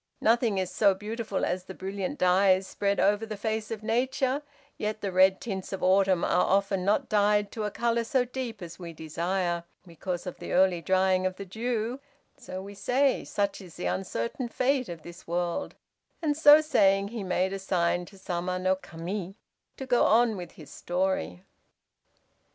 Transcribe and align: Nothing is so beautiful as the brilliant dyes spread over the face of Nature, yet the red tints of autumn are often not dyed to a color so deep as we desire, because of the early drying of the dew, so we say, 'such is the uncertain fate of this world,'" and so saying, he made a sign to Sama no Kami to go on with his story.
Nothing 0.19 0.57
is 0.57 0.71
so 0.71 0.95
beautiful 0.95 1.45
as 1.45 1.65
the 1.65 1.75
brilliant 1.75 2.17
dyes 2.17 2.65
spread 2.65 2.99
over 2.99 3.23
the 3.23 3.37
face 3.37 3.69
of 3.69 3.83
Nature, 3.83 4.41
yet 4.75 5.01
the 5.01 5.11
red 5.11 5.39
tints 5.39 5.71
of 5.71 5.83
autumn 5.83 6.23
are 6.25 6.43
often 6.43 6.83
not 6.83 7.07
dyed 7.07 7.51
to 7.51 7.65
a 7.65 7.69
color 7.69 8.03
so 8.03 8.25
deep 8.25 8.63
as 8.63 8.79
we 8.79 8.93
desire, 8.93 9.63
because 9.85 10.25
of 10.25 10.37
the 10.39 10.53
early 10.53 10.81
drying 10.81 11.27
of 11.27 11.35
the 11.35 11.45
dew, 11.45 11.99
so 12.35 12.63
we 12.63 12.73
say, 12.73 13.23
'such 13.23 13.61
is 13.61 13.75
the 13.75 13.85
uncertain 13.85 14.49
fate 14.49 14.89
of 14.89 15.03
this 15.03 15.27
world,'" 15.27 15.75
and 16.19 16.35
so 16.35 16.61
saying, 16.61 17.09
he 17.09 17.23
made 17.23 17.53
a 17.53 17.59
sign 17.59 18.03
to 18.05 18.17
Sama 18.17 18.57
no 18.57 18.75
Kami 18.75 19.37
to 19.77 19.85
go 19.85 20.05
on 20.05 20.35
with 20.35 20.53
his 20.53 20.71
story. 20.71 21.43